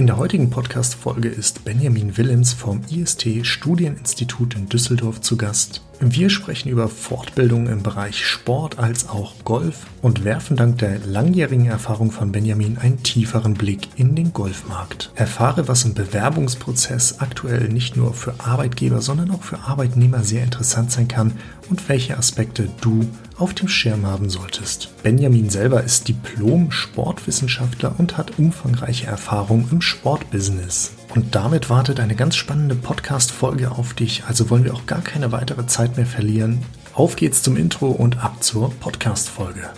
[0.00, 5.82] In der heutigen Podcast-Folge ist Benjamin Willems vom IST Studieninstitut in Düsseldorf zu Gast.
[6.02, 11.66] Wir sprechen über Fortbildung im Bereich Sport als auch Golf und werfen dank der langjährigen
[11.66, 15.12] Erfahrung von Benjamin einen tieferen Blick in den Golfmarkt.
[15.14, 20.90] Erfahre, was im Bewerbungsprozess aktuell nicht nur für Arbeitgeber, sondern auch für Arbeitnehmer sehr interessant
[20.90, 21.32] sein kann
[21.68, 24.88] und welche Aspekte du auf dem Schirm haben solltest.
[25.02, 30.92] Benjamin selber ist Diplom-Sportwissenschaftler und hat umfangreiche Erfahrung im Sportbusiness.
[31.14, 35.32] Und damit wartet eine ganz spannende Podcast-Folge auf dich, also wollen wir auch gar keine
[35.32, 36.62] weitere Zeit mehr verlieren.
[36.94, 39.70] Auf geht's zum Intro und ab zur Podcast-Folge.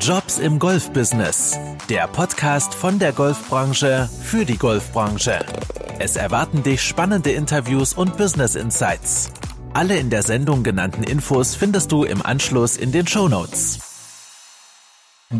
[0.00, 1.58] Jobs im Golfbusiness.
[1.88, 5.38] Der Podcast von der Golfbranche für die Golfbranche.
[5.98, 9.30] Es erwarten dich spannende Interviews und Business Insights.
[9.74, 13.91] Alle in der Sendung genannten Infos findest du im Anschluss in den Show Notes.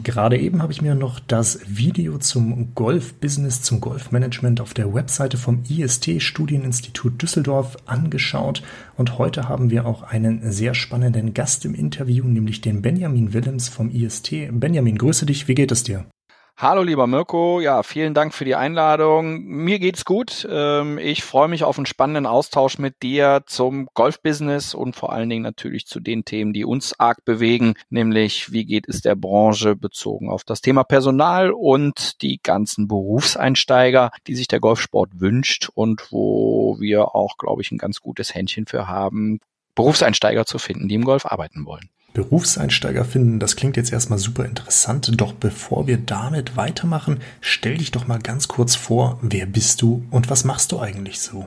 [0.03, 5.37] Gerade eben habe ich mir noch das Video zum Golf-Business, zum Golfmanagement auf der Webseite
[5.37, 8.63] vom IST Studieninstitut Düsseldorf angeschaut
[8.97, 13.69] und heute haben wir auch einen sehr spannenden Gast im Interview, nämlich den Benjamin Willems
[13.69, 14.33] vom IST.
[14.53, 16.07] Benjamin, grüße dich, wie geht es dir?
[16.63, 19.43] Hallo lieber Mirko, ja, vielen Dank für die Einladung.
[19.43, 20.47] Mir geht's gut.
[20.49, 25.29] Ähm, ich freue mich auf einen spannenden Austausch mit dir zum Golfbusiness und vor allen
[25.29, 29.75] Dingen natürlich zu den Themen, die uns arg bewegen, nämlich wie geht es der Branche
[29.75, 36.13] bezogen auf das Thema Personal und die ganzen Berufseinsteiger, die sich der Golfsport wünscht und
[36.13, 39.41] wo wir auch, glaube ich, ein ganz gutes Händchen für haben,
[39.75, 41.91] Berufseinsteiger zu finden, die im Golf arbeiten wollen.
[42.15, 47.91] Berufseinsteiger finden, das klingt jetzt erstmal super interessant, doch bevor wir damit weitermachen, stell dich
[47.91, 51.47] doch mal ganz kurz vor, wer bist du und was machst du eigentlich so?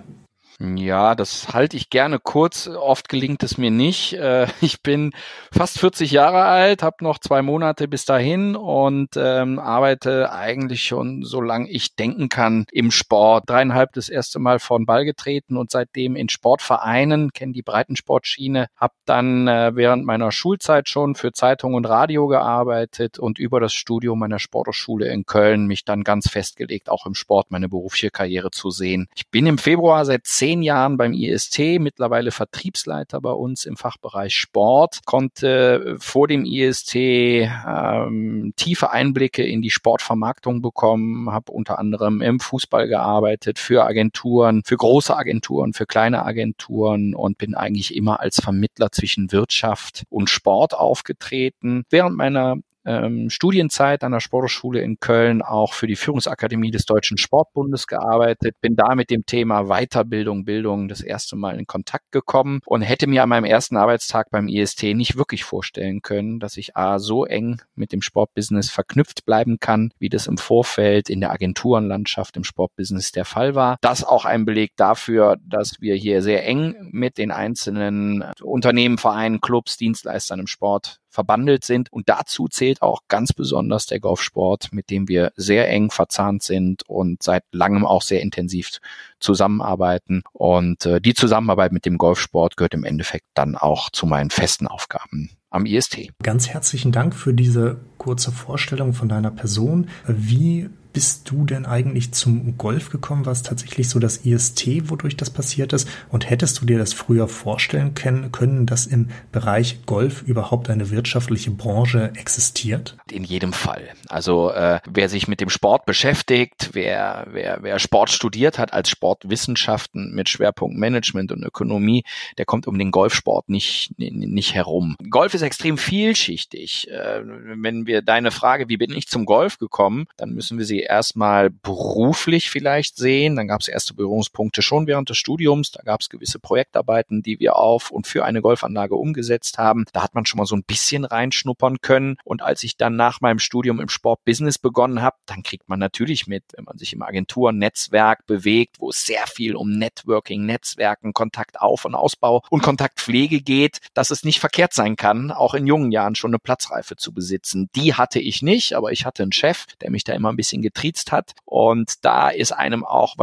[0.60, 2.68] Ja, das halte ich gerne kurz.
[2.68, 4.14] Oft gelingt es mir nicht.
[4.14, 5.12] Äh, ich bin
[5.52, 11.24] fast 40 Jahre alt, habe noch zwei Monate bis dahin und ähm, arbeite eigentlich schon,
[11.24, 13.50] solange ich denken kann, im Sport.
[13.50, 18.94] Dreieinhalb das erste Mal von Ball getreten und seitdem in Sportvereinen, kenne die Breitensportschiene, habe
[19.06, 24.20] dann äh, während meiner Schulzeit schon für Zeitung und Radio gearbeitet und über das Studium
[24.20, 28.70] meiner Sporthochschule in Köln mich dann ganz festgelegt, auch im Sport meine berufliche Karriere zu
[28.70, 29.08] sehen.
[29.16, 34.36] Ich bin im Februar seit zehn Jahren beim IST, mittlerweile Vertriebsleiter bei uns im Fachbereich
[34.36, 42.22] Sport, konnte vor dem IST ähm, tiefe Einblicke in die Sportvermarktung bekommen, habe unter anderem
[42.22, 48.20] im Fußball gearbeitet, für Agenturen, für große Agenturen, für kleine Agenturen und bin eigentlich immer
[48.20, 51.84] als Vermittler zwischen Wirtschaft und Sport aufgetreten.
[51.90, 57.18] Während meiner ähm, Studienzeit an der Sportschule in Köln auch für die Führungsakademie des Deutschen
[57.18, 62.60] Sportbundes gearbeitet, bin da mit dem Thema Weiterbildung, Bildung das erste Mal in Kontakt gekommen
[62.66, 66.76] und hätte mir an meinem ersten Arbeitstag beim IST nicht wirklich vorstellen können, dass ich
[66.76, 71.32] A, so eng mit dem Sportbusiness verknüpft bleiben kann, wie das im Vorfeld in der
[71.32, 73.78] Agenturenlandschaft im Sportbusiness der Fall war.
[73.82, 79.42] Das auch ein Beleg dafür, dass wir hier sehr eng mit den einzelnen Unternehmen, Vereinen,
[79.42, 81.92] Clubs, Dienstleistern im Sport verbandelt sind.
[81.92, 86.88] Und dazu zählt auch ganz besonders der Golfsport, mit dem wir sehr eng verzahnt sind
[86.88, 88.80] und seit langem auch sehr intensiv
[89.20, 90.22] zusammenarbeiten.
[90.34, 94.68] Und äh, die Zusammenarbeit mit dem Golfsport gehört im Endeffekt dann auch zu meinen festen
[94.68, 96.10] Aufgaben am IST.
[96.22, 99.88] Ganz herzlichen Dank für diese kurze Vorstellung von deiner Person.
[100.06, 103.26] Wie bist du denn eigentlich zum Golf gekommen?
[103.26, 105.90] War es tatsächlich so das IST, wodurch das passiert ist?
[106.10, 111.52] Und hättest du dir das früher vorstellen können, dass im Bereich Golf überhaupt eine wirtschaftliche
[111.52, 112.96] Branche existiert?
[113.12, 113.90] In jedem Fall.
[114.08, 118.90] Also äh, wer sich mit dem Sport beschäftigt, wer, wer, wer Sport studiert hat als
[118.90, 122.06] Sportwissenschaften mit Schwerpunkt Management und Ökonomie,
[122.38, 124.96] der kommt um den Golfsport nicht, nicht herum.
[125.10, 126.90] Golf ist extrem vielschichtig.
[126.90, 130.80] Äh, wenn wir deine Frage, wie bin ich zum Golf gekommen, dann müssen wir sie
[130.80, 133.36] erstmal beruflich vielleicht sehen.
[133.36, 135.72] Dann gab es erste Berührungspunkte schon während des Studiums.
[135.72, 139.86] Da gab es gewisse Projektarbeiten, die wir auf und für eine Golfanlage umgesetzt haben.
[139.94, 142.18] Da hat man schon mal so ein bisschen reinschnuppern können.
[142.24, 146.28] Und als ich dann nach meinem Studium im Sportbusiness begonnen habe, dann kriegt man natürlich
[146.28, 151.86] mit, wenn man sich im Agenturnetzwerk bewegt, wo es sehr viel um Networking, Netzwerken, Kontaktauf-
[151.86, 156.16] und Ausbau und Kontaktpflege geht, dass es nicht verkehrt sein kann, auch in jungen Jahren
[156.16, 157.70] schon eine Platzreife zu besitzen.
[157.76, 160.62] Die hatte ich nicht, aber ich hatte einen Chef, der mich da immer ein bisschen
[160.62, 161.34] getriezt hat.
[161.46, 163.16] Und da ist einem auch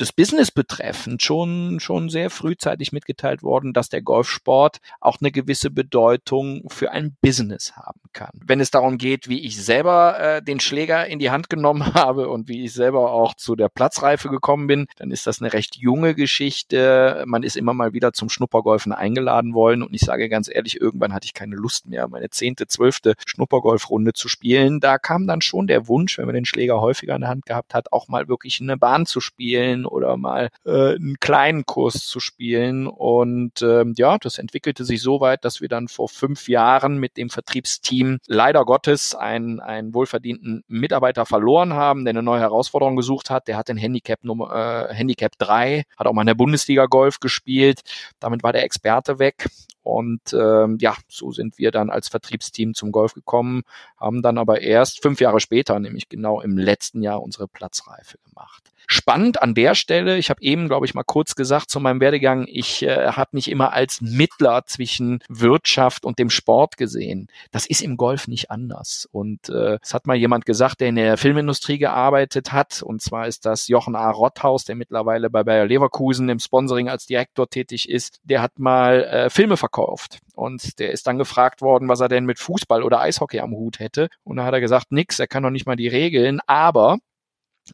[0.00, 5.70] das Business betreffend schon, schon sehr frühzeitig mitgeteilt worden, dass der Golfsport auch eine gewisse
[5.70, 8.30] Bedeutung für ein Business haben kann.
[8.34, 12.28] Wenn es darum geht, wie ich selber äh, den Schläger in die Hand genommen habe
[12.28, 15.76] und wie ich selber auch zu der Platzreife gekommen bin, dann ist das eine recht
[15.76, 17.24] junge Geschichte.
[17.26, 21.12] Man ist immer mal wieder zum Schnuppergolfen eingeladen worden und ich sage ganz ehrlich, irgendwann
[21.12, 24.80] hatte ich keine Lust mehr, meine zehnte, zwölfte Schnuppergolfrunde zu spielen.
[24.80, 27.74] Da kam dann schon der Wunsch, wenn man den Schläger häufiger in der Hand gehabt
[27.74, 32.20] hat, auch mal wirklich eine Bahn zu spielen oder mal äh, einen kleinen Kurs zu
[32.20, 32.86] spielen.
[32.86, 37.16] Und ähm, ja, das entwickelte sich so weit, dass wir dann vor fünf Jahren mit
[37.16, 43.30] dem Vertriebsteam leider Gottes einen, einen wohlverdienten Mitarbeiter verloren haben, der eine neue Herausforderung gesucht
[43.30, 43.48] hat.
[43.48, 47.20] Der hat den Handicap Nummer äh, Handicap 3, hat auch mal in der Bundesliga Golf
[47.20, 47.80] gespielt.
[48.20, 49.46] Damit war der Experte weg.
[49.82, 53.62] Und ähm, ja, so sind wir dann als Vertriebsteam zum Golf gekommen,
[53.98, 58.70] haben dann aber erst fünf Jahre später, nämlich genau im letzten Jahr, unsere Platzreife gemacht.
[58.92, 62.48] Spannend an der Stelle, ich habe eben, glaube ich, mal kurz gesagt zu meinem Werdegang,
[62.48, 67.28] ich äh, habe mich immer als Mittler zwischen Wirtschaft und dem Sport gesehen.
[67.52, 69.08] Das ist im Golf nicht anders.
[69.12, 73.28] Und äh, es hat mal jemand gesagt, der in der Filmindustrie gearbeitet hat, und zwar
[73.28, 74.10] ist das Jochen A.
[74.10, 78.18] Rotthaus, der mittlerweile bei Bayer Leverkusen im Sponsoring als Direktor tätig ist.
[78.24, 82.24] Der hat mal äh, Filme verkauft und der ist dann gefragt worden, was er denn
[82.24, 84.08] mit Fußball oder Eishockey am Hut hätte.
[84.24, 86.98] Und da hat er gesagt, nix, er kann noch nicht mal die Regeln, aber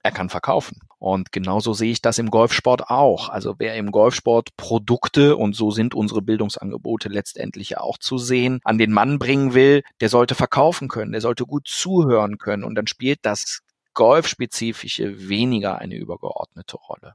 [0.02, 0.78] er kann verkaufen.
[1.06, 3.28] Und genauso sehe ich das im Golfsport auch.
[3.28, 8.76] Also wer im Golfsport Produkte, und so sind unsere Bildungsangebote letztendlich auch zu sehen, an
[8.76, 12.64] den Mann bringen will, der sollte verkaufen können, der sollte gut zuhören können.
[12.64, 13.60] Und dann spielt das
[13.94, 17.14] Golfspezifische weniger eine übergeordnete Rolle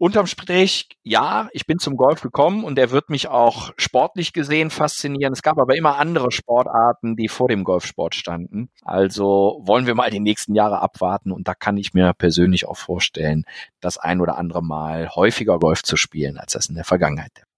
[0.00, 4.70] unterm Strich, ja, ich bin zum Golf gekommen und er wird mich auch sportlich gesehen
[4.70, 5.34] faszinieren.
[5.34, 8.70] Es gab aber immer andere Sportarten, die vor dem Golfsport standen.
[8.82, 12.78] Also wollen wir mal die nächsten Jahre abwarten und da kann ich mir persönlich auch
[12.78, 13.44] vorstellen,
[13.80, 17.49] das ein oder andere Mal häufiger Golf zu spielen, als das in der Vergangenheit der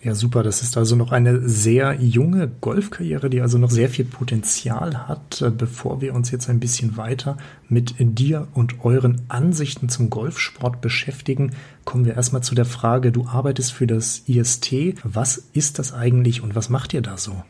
[0.00, 0.44] ja, super.
[0.44, 5.42] Das ist also noch eine sehr junge Golfkarriere, die also noch sehr viel Potenzial hat.
[5.42, 7.36] Äh, bevor wir uns jetzt ein bisschen weiter
[7.68, 11.52] mit dir und euren Ansichten zum Golfsport beschäftigen,
[11.84, 14.94] kommen wir erstmal zu der Frage, du arbeitest für das IST.
[15.02, 17.42] Was ist das eigentlich und was macht ihr da so?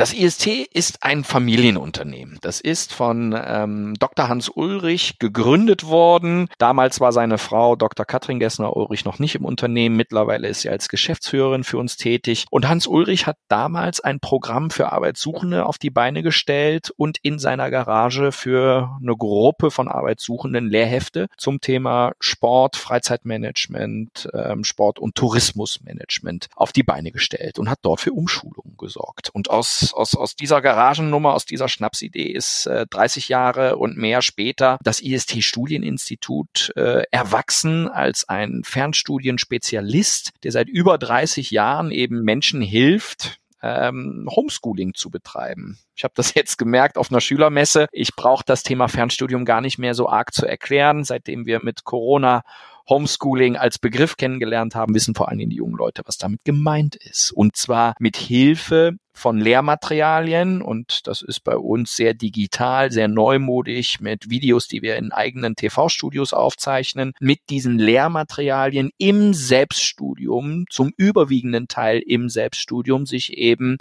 [0.00, 2.38] Das IST ist ein Familienunternehmen.
[2.40, 4.28] Das ist von ähm, Dr.
[4.28, 6.48] Hans Ulrich gegründet worden.
[6.56, 8.06] Damals war seine Frau Dr.
[8.06, 9.98] Katrin Gessner Ulrich noch nicht im Unternehmen.
[9.98, 12.46] Mittlerweile ist sie als Geschäftsführerin für uns tätig.
[12.50, 17.38] Und Hans Ulrich hat damals ein Programm für Arbeitssuchende auf die Beine gestellt und in
[17.38, 25.14] seiner Garage für eine Gruppe von Arbeitssuchenden Lehrhefte zum Thema Sport, Freizeitmanagement, ähm, Sport und
[25.14, 29.28] Tourismusmanagement auf die Beine gestellt und hat dort für Umschulungen gesorgt.
[29.34, 34.22] Und aus aus, aus, dieser Garagennummer, aus dieser Schnapsidee ist äh, 30 Jahre und mehr
[34.22, 42.22] später das IST Studieninstitut äh, erwachsen als ein Fernstudienspezialist, der seit über 30 Jahren eben
[42.22, 45.78] Menschen hilft, ähm, Homeschooling zu betreiben.
[45.94, 47.86] Ich habe das jetzt gemerkt auf einer Schülermesse.
[47.92, 51.84] Ich brauche das Thema Fernstudium gar nicht mehr so arg zu erklären, seitdem wir mit
[51.84, 52.42] Corona
[52.90, 56.96] Homeschooling als Begriff kennengelernt haben, wissen vor allen Dingen die jungen Leute, was damit gemeint
[56.96, 57.32] ist.
[57.32, 64.00] Und zwar mit Hilfe von Lehrmaterialien und das ist bei uns sehr digital, sehr neumodisch
[64.00, 71.68] mit Videos, die wir in eigenen TV-Studios aufzeichnen, mit diesen Lehrmaterialien im Selbststudium, zum überwiegenden
[71.68, 73.78] Teil im Selbststudium, sich eben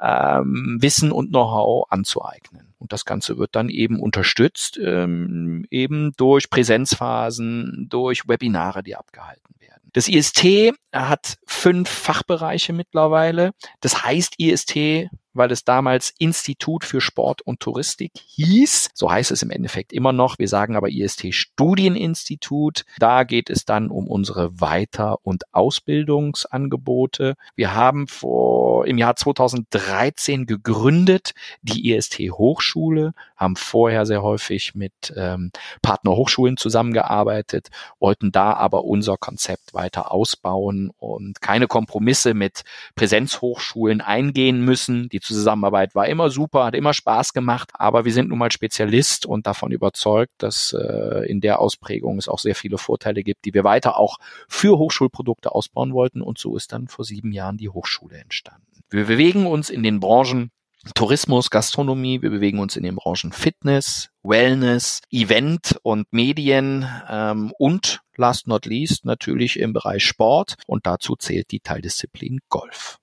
[0.00, 2.69] ähm, Wissen und Know-how anzueignen.
[2.80, 9.54] Und das Ganze wird dann eben unterstützt, ähm, eben durch Präsenzphasen, durch Webinare, die abgehalten
[9.60, 9.90] werden.
[9.92, 13.52] Das IST hat fünf Fachbereiche mittlerweile.
[13.80, 18.90] Das heißt IST weil es damals Institut für Sport und Touristik hieß.
[18.94, 20.38] So heißt es im Endeffekt immer noch.
[20.38, 22.84] Wir sagen aber IST Studieninstitut.
[22.98, 27.36] Da geht es dann um unsere Weiter- und Ausbildungsangebote.
[27.54, 31.32] Wir haben vor, im Jahr 2013 gegründet
[31.62, 35.50] die IST Hochschule, haben vorher sehr häufig mit ähm,
[35.82, 37.68] Partnerhochschulen zusammengearbeitet,
[37.98, 42.62] wollten da aber unser Konzept weiter ausbauen und keine Kompromisse mit
[42.94, 45.08] Präsenzhochschulen eingehen müssen.
[45.08, 49.26] Die Zusammenarbeit war immer super, hat immer Spaß gemacht, aber wir sind nun mal Spezialist
[49.26, 53.54] und davon überzeugt, dass äh, in der Ausprägung es auch sehr viele Vorteile gibt, die
[53.54, 57.68] wir weiter auch für Hochschulprodukte ausbauen wollten und so ist dann vor sieben Jahren die
[57.68, 58.66] Hochschule entstanden.
[58.90, 60.50] Wir bewegen uns in den Branchen
[60.94, 68.00] Tourismus, Gastronomie, wir bewegen uns in den Branchen Fitness, Wellness, Event und Medien ähm, und
[68.16, 72.98] last not least natürlich im Bereich Sport und dazu zählt die Teildisziplin Golf.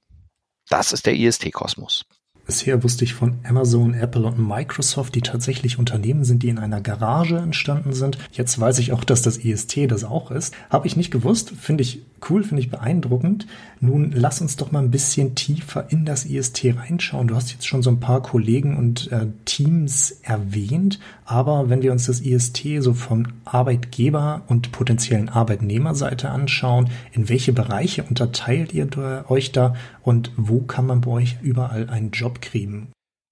[0.70, 2.06] Das ist der IST-Kosmos.
[2.46, 6.80] Bisher wusste ich von Amazon, Apple und Microsoft, die tatsächlich Unternehmen sind, die in einer
[6.80, 8.18] Garage entstanden sind.
[8.32, 10.54] Jetzt weiß ich auch, dass das IST das auch ist.
[10.70, 13.48] Habe ich nicht gewusst, finde ich cool, finde ich beeindruckend.
[13.80, 17.28] Nun lass uns doch mal ein bisschen tiefer in das IST reinschauen.
[17.28, 21.92] Du hast jetzt schon so ein paar Kollegen und äh, Teams erwähnt, aber wenn wir
[21.92, 28.88] uns das IST so von Arbeitgeber und potenziellen Arbeitnehmerseite anschauen, in welche Bereiche unterteilt ihr
[29.30, 32.90] euch da und wo kann man bei euch überall einen Job kriegen?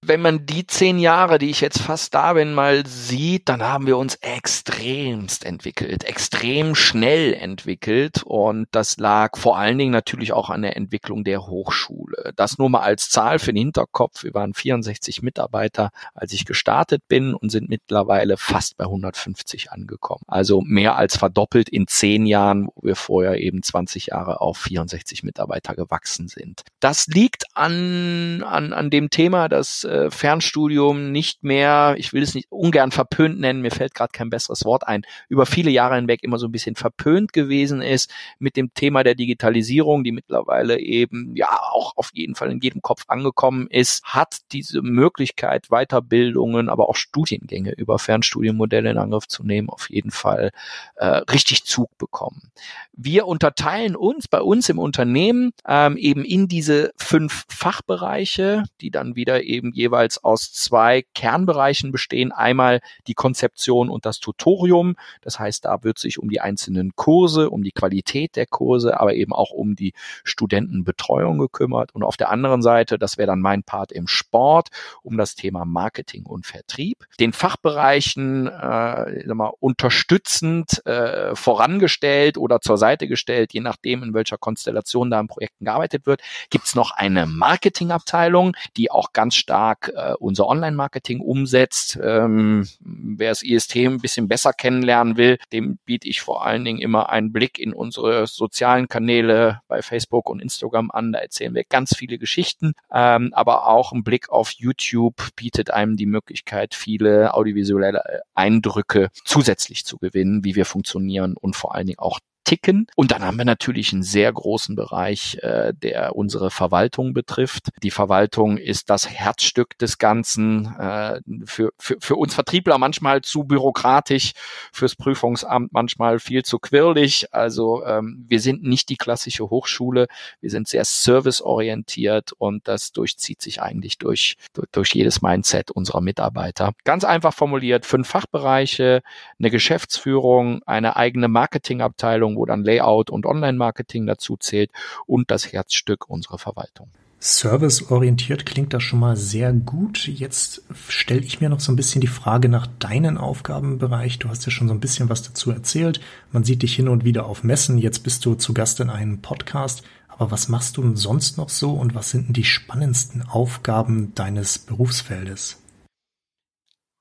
[0.08, 3.86] Wenn man die zehn Jahre, die ich jetzt fast da bin, mal sieht, dann haben
[3.86, 10.50] wir uns extremst entwickelt, extrem schnell entwickelt und das lag vor allen Dingen natürlich auch
[10.50, 12.32] an der Entwicklung der Hochschule.
[12.36, 14.22] Das nur mal als Zahl für den Hinterkopf.
[14.22, 20.22] Wir waren 64 Mitarbeiter, als ich gestartet bin und sind mittlerweile fast bei 150 angekommen.
[20.26, 25.22] Also mehr als verdoppelt in zehn Jahren, wo wir vorher eben 20 Jahre auf 64
[25.22, 26.62] Mitarbeiter gewachsen sind.
[26.80, 32.34] Das liegt an, an, an dem Thema, dass äh, Fernstudium nicht mehr, ich will es
[32.34, 36.22] nicht ungern verpönt nennen, mir fällt gerade kein besseres Wort ein, über viele Jahre hinweg
[36.22, 41.34] immer so ein bisschen verpönt gewesen ist mit dem Thema der Digitalisierung, die mittlerweile eben
[41.36, 46.88] ja auch auf jeden Fall in jedem Kopf angekommen ist, hat diese Möglichkeit, Weiterbildungen, aber
[46.88, 50.50] auch Studiengänge über Fernstudienmodelle in Angriff zu nehmen, auf jeden Fall
[50.96, 52.50] äh, richtig Zug bekommen.
[52.92, 59.16] Wir unterteilen uns bei uns im Unternehmen ähm, eben in diese fünf Fachbereiche, die dann
[59.16, 62.32] wieder eben jeweils aus zwei Kernbereichen bestehen.
[62.32, 64.96] Einmal die Konzeption und das Tutorium.
[65.22, 69.14] Das heißt, da wird sich um die einzelnen Kurse, um die Qualität der Kurse, aber
[69.14, 69.92] eben auch um die
[70.24, 71.94] Studentenbetreuung gekümmert.
[71.94, 74.68] Und auf der anderen Seite, das wäre dann mein Part im Sport,
[75.02, 77.06] um das Thema Marketing und Vertrieb.
[77.20, 84.38] Den Fachbereichen äh, mal, unterstützend äh, vorangestellt oder zur Seite gestellt, je nachdem, in welcher
[84.38, 89.75] Konstellation da in Projekten gearbeitet wird, gibt es noch eine Marketingabteilung, die auch ganz stark
[89.76, 91.98] stark äh, unser Online-Marketing umsetzt.
[92.02, 96.80] Ähm, wer das IST ein bisschen besser kennenlernen will, dem biete ich vor allen Dingen
[96.80, 101.12] immer einen Blick in unsere sozialen Kanäle bei Facebook und Instagram an.
[101.12, 105.96] Da erzählen wir ganz viele Geschichten, ähm, aber auch ein Blick auf YouTube bietet einem
[105.96, 111.86] die Möglichkeit, viele audiovisuelle äh, Eindrücke zusätzlich zu gewinnen, wie wir funktionieren und vor allen
[111.86, 112.86] Dingen auch ticken.
[112.94, 117.68] Und dann haben wir natürlich einen sehr großen Bereich, äh, der unsere Verwaltung betrifft.
[117.82, 120.74] Die Verwaltung ist das Herzstück des Ganzen.
[120.78, 124.32] Äh, für, für, für uns Vertriebler manchmal zu bürokratisch,
[124.72, 127.34] fürs Prüfungsamt manchmal viel zu quirlig.
[127.34, 130.06] Also ähm, wir sind nicht die klassische Hochschule.
[130.40, 136.00] Wir sind sehr serviceorientiert und das durchzieht sich eigentlich durch, durch, durch jedes Mindset unserer
[136.00, 136.72] Mitarbeiter.
[136.84, 139.02] Ganz einfach formuliert, fünf Fachbereiche,
[139.38, 144.70] eine Geschäftsführung, eine eigene Marketingabteilung, wo dann Layout und Online-Marketing dazu zählt
[145.06, 146.88] und das Herzstück unserer Verwaltung.
[147.18, 150.06] Serviceorientiert klingt das schon mal sehr gut.
[150.06, 154.18] Jetzt stelle ich mir noch so ein bisschen die Frage nach deinen Aufgabenbereich.
[154.18, 156.00] Du hast ja schon so ein bisschen was dazu erzählt.
[156.30, 157.78] Man sieht dich hin und wieder auf Messen.
[157.78, 159.82] Jetzt bist du zu Gast in einem Podcast.
[160.08, 164.14] Aber was machst du denn sonst noch so und was sind denn die spannendsten Aufgaben
[164.14, 165.58] deines Berufsfeldes?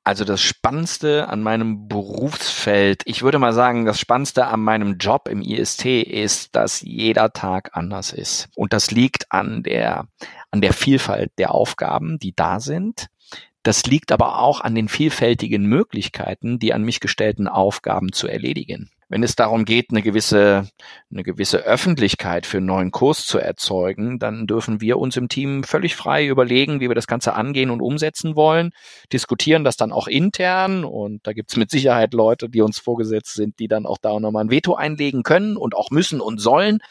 [0.06, 5.28] Also das Spannendste an meinem Berufsfeld, ich würde mal sagen, das Spannendste an meinem Job
[5.28, 8.48] im IST ist, dass jeder Tag anders ist.
[8.56, 10.08] Und das liegt an der,
[10.52, 13.08] an der Vielfalt der Aufgaben, die da sind.
[13.66, 18.92] Das liegt aber auch an den vielfältigen Möglichkeiten, die an mich gestellten Aufgaben zu erledigen.
[19.10, 20.70] Wenn es darum geht, eine gewisse,
[21.12, 25.64] eine gewisse Öffentlichkeit für einen neuen Kurs zu erzeugen, dann dürfen wir uns im Team
[25.64, 28.70] völlig frei überlegen, wie wir das Ganze angehen und umsetzen wollen,
[29.12, 33.34] diskutieren das dann auch intern und da gibt es mit Sicherheit Leute, die uns vorgesetzt
[33.34, 36.82] sind, die dann auch da nochmal ein Veto einlegen können und auch müssen und sollen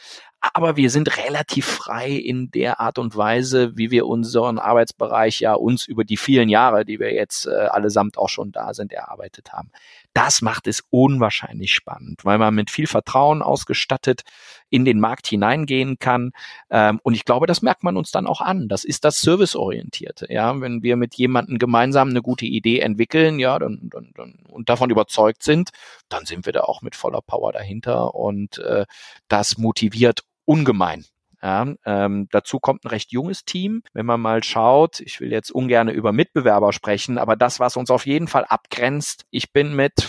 [0.53, 5.55] aber wir sind relativ frei in der Art und Weise, wie wir unseren Arbeitsbereich ja
[5.55, 9.53] uns über die vielen Jahre, die wir jetzt äh, allesamt auch schon da sind, erarbeitet
[9.53, 9.71] haben.
[10.13, 14.23] Das macht es unwahrscheinlich spannend, weil man mit viel Vertrauen ausgestattet
[14.71, 16.33] in den Markt hineingehen kann.
[16.71, 18.69] Ähm, und ich glaube, das merkt man uns dann auch an.
[18.69, 20.27] Das ist das Serviceorientierte.
[20.31, 24.69] Ja, wenn wir mit jemandem gemeinsam eine gute Idee entwickeln, ja, dann, dann, dann und
[24.69, 25.71] davon überzeugt sind,
[26.09, 28.85] dann sind wir da auch mit voller Power dahinter und äh,
[29.29, 31.05] das motiviert ungemein.
[31.45, 33.83] Ja, ähm, dazu kommt ein recht junges Team.
[33.93, 37.91] Wenn man mal schaut, ich will jetzt ungern über Mitbewerber sprechen, aber das, was uns
[37.91, 40.09] auf jeden Fall abgrenzt, ich bin mit,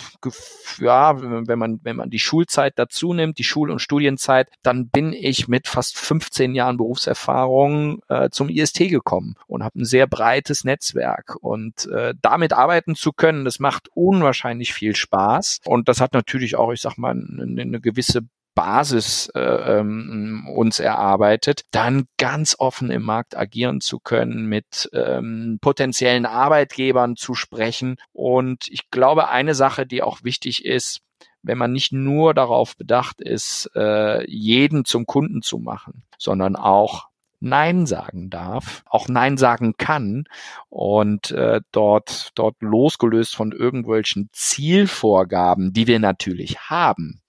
[0.79, 5.11] ja, wenn man, wenn man die Schulzeit dazu nimmt, die Schul- und Studienzeit, dann bin
[5.11, 10.63] ich mit fast 15 Jahren Berufserfahrung äh, zum IST gekommen und habe ein sehr breites
[10.63, 11.35] Netzwerk.
[11.41, 15.59] Und äh, damit arbeiten zu können, das macht unwahrscheinlich viel Spaß.
[15.65, 18.21] Und das hat natürlich auch, ich sag mal, eine, eine gewisse
[18.55, 25.59] Basis äh, ähm, uns erarbeitet, dann ganz offen im Markt agieren zu können, mit ähm,
[25.61, 27.97] potenziellen Arbeitgebern zu sprechen.
[28.13, 31.01] Und ich glaube, eine Sache, die auch wichtig ist,
[31.43, 37.09] wenn man nicht nur darauf bedacht ist, äh, jeden zum Kunden zu machen, sondern auch
[37.39, 40.25] Nein sagen darf, auch Nein sagen kann
[40.69, 47.21] und äh, dort, dort losgelöst von irgendwelchen Zielvorgaben, die wir natürlich haben,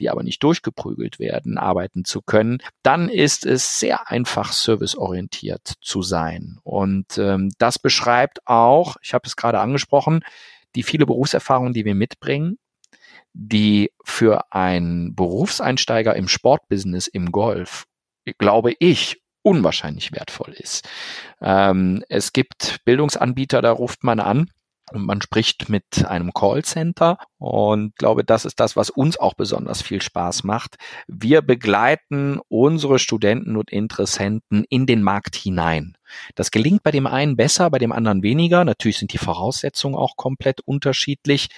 [0.00, 6.02] die aber nicht durchgeprügelt werden, arbeiten zu können, dann ist es sehr einfach, serviceorientiert zu
[6.02, 6.58] sein.
[6.62, 10.20] Und ähm, das beschreibt auch, ich habe es gerade angesprochen,
[10.74, 12.58] die viele Berufserfahrungen, die wir mitbringen,
[13.32, 17.86] die für einen Berufseinsteiger im Sportbusiness, im Golf,
[18.38, 20.88] glaube ich, unwahrscheinlich wertvoll ist.
[21.40, 24.50] Ähm, es gibt Bildungsanbieter, da ruft man an
[24.92, 29.82] und man spricht mit einem Callcenter und glaube, das ist das, was uns auch besonders
[29.82, 30.76] viel Spaß macht.
[31.06, 35.96] Wir begleiten unsere Studenten und Interessenten in den Markt hinein.
[36.34, 38.64] Das gelingt bei dem einen besser, bei dem anderen weniger.
[38.64, 41.48] Natürlich sind die Voraussetzungen auch komplett unterschiedlich.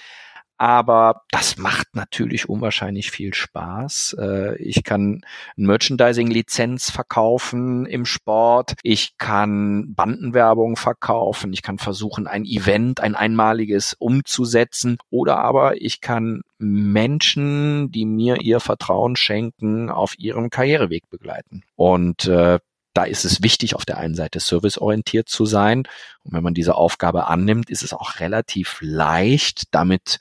[0.61, 4.15] Aber das macht natürlich unwahrscheinlich viel Spaß.
[4.19, 5.21] Äh, ich kann
[5.55, 8.75] Merchandising-Lizenz verkaufen im Sport.
[8.83, 11.51] Ich kann Bandenwerbung verkaufen.
[11.51, 14.99] Ich kann versuchen, ein Event, ein einmaliges umzusetzen.
[15.09, 21.63] Oder aber ich kann Menschen, die mir ihr Vertrauen schenken, auf ihrem Karriereweg begleiten.
[21.75, 22.59] Und äh,
[22.93, 25.83] da ist es wichtig, auf der einen Seite serviceorientiert zu sein.
[26.23, 30.19] Und wenn man diese Aufgabe annimmt, ist es auch relativ leicht, damit,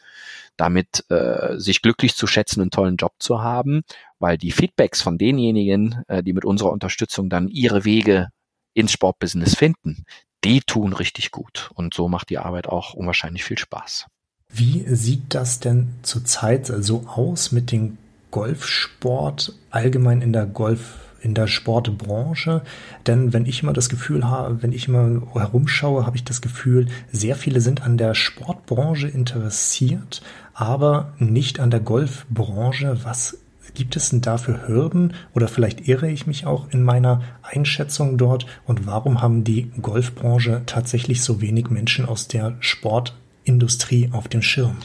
[0.57, 3.83] damit äh, sich glücklich zu schätzen, einen tollen Job zu haben,
[4.19, 8.29] weil die Feedbacks von denjenigen, äh, die mit unserer Unterstützung dann ihre Wege
[8.75, 10.05] ins Sportbusiness finden,
[10.45, 11.71] die tun richtig gut.
[11.75, 14.07] Und so macht die Arbeit auch unwahrscheinlich viel Spaß.
[14.53, 17.99] Wie sieht das denn zurzeit so aus mit dem
[18.31, 22.63] Golfsport allgemein in der Golf in der Sportbranche.
[23.07, 26.87] Denn wenn ich mal das Gefühl habe, wenn ich mal herumschaue, habe ich das Gefühl,
[27.13, 30.23] sehr viele sind an der Sportbranche interessiert,
[30.55, 32.99] aber nicht an der Golfbranche.
[33.05, 33.39] Was
[33.75, 38.19] gibt es denn da für Hürden oder vielleicht irre ich mich auch in meiner Einschätzung
[38.19, 44.43] dort und warum haben die Golfbranche tatsächlich so wenig Menschen aus der Sportindustrie auf dem
[44.43, 44.77] Schirm?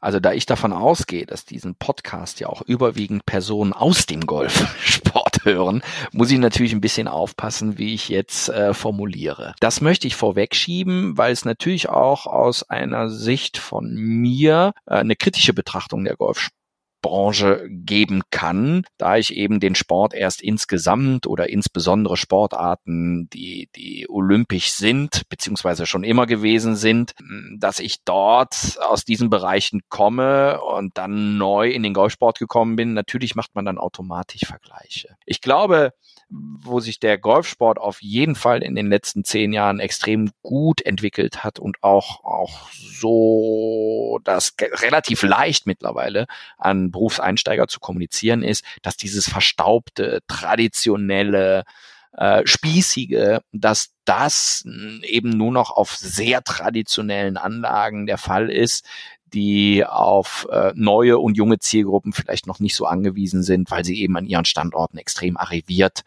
[0.00, 5.27] Also da ich davon ausgehe, dass diesen Podcast ja auch überwiegend Personen aus dem Golfsport
[5.44, 9.54] hören, muss ich natürlich ein bisschen aufpassen, wie ich jetzt äh, formuliere.
[9.60, 15.16] Das möchte ich vorwegschieben, weil es natürlich auch aus einer Sicht von mir äh, eine
[15.16, 16.57] kritische Betrachtung der Golfsport
[17.00, 24.06] Branche geben kann, da ich eben den Sport erst insgesamt oder insbesondere Sportarten, die, die
[24.08, 27.14] olympisch sind, beziehungsweise schon immer gewesen sind,
[27.58, 32.94] dass ich dort aus diesen Bereichen komme und dann neu in den Golfsport gekommen bin.
[32.94, 35.16] Natürlich macht man dann automatisch Vergleiche.
[35.26, 35.92] Ich glaube,
[36.30, 41.42] wo sich der Golfsport auf jeden Fall in den letzten zehn Jahren extrem gut entwickelt
[41.42, 46.26] hat und auch, auch so, dass relativ leicht mittlerweile
[46.58, 51.64] an Berufseinsteiger zu kommunizieren ist, dass dieses verstaubte, traditionelle,
[52.12, 54.64] äh, spießige, dass das
[55.02, 58.84] eben nur noch auf sehr traditionellen Anlagen der Fall ist,
[59.32, 64.00] die auf äh, neue und junge Zielgruppen vielleicht noch nicht so angewiesen sind, weil sie
[64.00, 66.02] eben an ihren Standorten extrem arriviert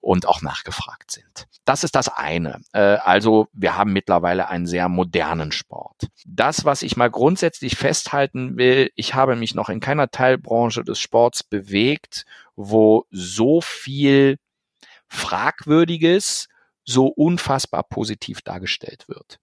[0.00, 1.46] und auch nachgefragt sind.
[1.64, 2.60] Das ist das eine.
[2.72, 6.08] Äh, also wir haben mittlerweile einen sehr modernen Sport.
[6.26, 10.98] Das, was ich mal grundsätzlich festhalten will, ich habe mich noch in keiner Teilbranche des
[10.98, 14.38] Sports bewegt, wo so viel
[15.06, 16.48] Fragwürdiges
[16.84, 19.38] so unfassbar positiv dargestellt wird.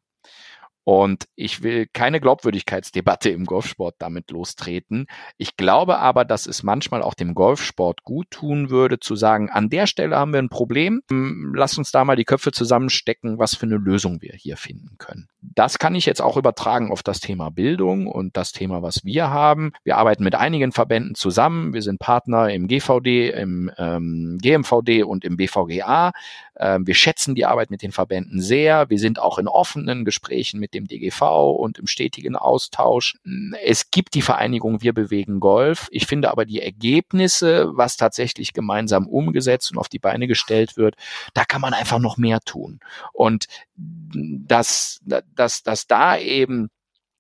[0.90, 5.06] Und ich will keine Glaubwürdigkeitsdebatte im Golfsport damit lostreten.
[5.38, 9.70] Ich glaube aber, dass es manchmal auch dem Golfsport gut tun würde, zu sagen, an
[9.70, 11.04] der Stelle haben wir ein Problem.
[11.12, 14.96] Hm, lass uns da mal die Köpfe zusammenstecken, was für eine Lösung wir hier finden
[14.98, 15.28] können.
[15.42, 19.30] Das kann ich jetzt auch übertragen auf das Thema Bildung und das Thema, was wir
[19.30, 19.74] haben.
[19.84, 21.72] Wir arbeiten mit einigen Verbänden zusammen.
[21.72, 26.14] Wir sind Partner im GVD, im ähm, GMVD und im BVGA.
[26.60, 28.90] Ähm, wir schätzen die Arbeit mit den Verbänden sehr.
[28.90, 33.18] Wir sind auch in offenen Gesprächen mit dem DGV und im stetigen Austausch.
[33.64, 35.88] Es gibt die Vereinigung Wir bewegen Golf.
[35.92, 40.96] Ich finde aber die Ergebnisse, was tatsächlich gemeinsam umgesetzt und auf die Beine gestellt wird,
[41.34, 42.80] da kann man einfach noch mehr tun.
[43.14, 46.70] Und dass, dass, dass da eben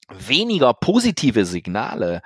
[0.09, 2.21] weniger positive Signale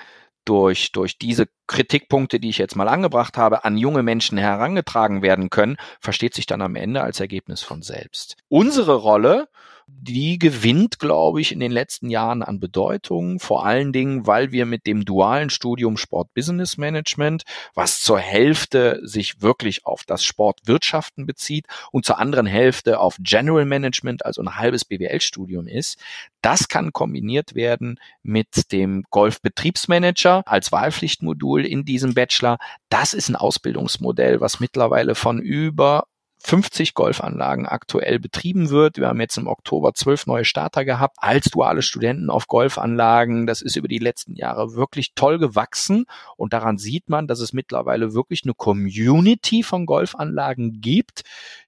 [0.45, 5.49] durch, durch diese Kritikpunkte, die ich jetzt mal angebracht habe, an junge Menschen herangetragen werden
[5.49, 8.37] können, versteht sich dann am Ende als Ergebnis von selbst.
[8.49, 9.47] Unsere Rolle
[9.87, 13.39] die gewinnt, glaube ich, in den letzten Jahren an Bedeutung.
[13.39, 17.43] Vor allen Dingen, weil wir mit dem dualen Studium Sport Business Management,
[17.73, 23.65] was zur Hälfte sich wirklich auf das Sportwirtschaften bezieht und zur anderen Hälfte auf General
[23.65, 25.99] Management, also ein halbes BWL-Studium ist,
[26.41, 32.57] das kann kombiniert werden mit dem Golf-Betriebsmanager als Wahlpflichtmodul in diesem Bachelor.
[32.89, 36.05] Das ist ein Ausbildungsmodell, was mittlerweile von über
[36.45, 38.97] 50 Golfanlagen aktuell betrieben wird.
[38.97, 43.47] Wir haben jetzt im Oktober zwölf neue Starter gehabt als duale Studenten auf Golfanlagen.
[43.47, 47.53] Das ist über die letzten Jahre wirklich toll gewachsen und daran sieht man, dass es
[47.53, 51.23] mittlerweile wirklich eine Community von Golfanlagen gibt,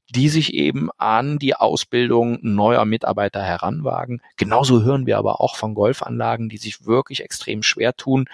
[0.09, 4.21] die sich eben an die Ausbildung neuer Mitarbeiter heranwagen.
[4.37, 8.25] Genauso hören wir aber auch von Golfanlagen, die sich wirklich extrem schwer tun,